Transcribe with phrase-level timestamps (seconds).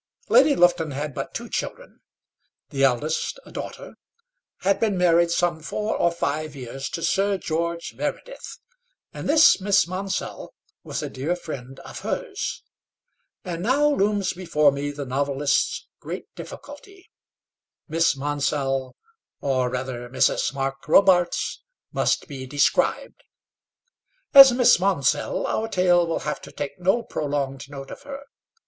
[0.29, 1.99] Lady Lufton had but two children.
[2.69, 3.93] The eldest, a daughter,
[4.61, 8.57] had been married some four or five years to Sir George Meredith,
[9.13, 12.63] and this Miss Monsell was a dear friend of hers.
[13.45, 17.11] And now looms before me the novelist's great difficulty.
[17.87, 18.95] Miss Monsell,
[19.39, 20.51] or, rather, Mrs.
[20.51, 21.61] Mark Robarts,
[21.91, 23.21] must be described.
[24.33, 28.21] As Miss Monsell, our tale will have to take no prolonged note of her.